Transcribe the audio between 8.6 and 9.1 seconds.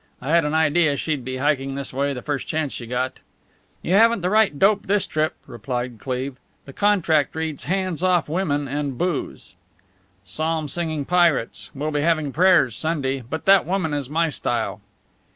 and